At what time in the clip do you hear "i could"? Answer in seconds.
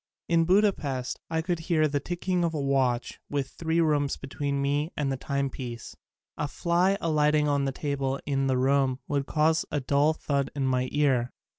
1.29-1.59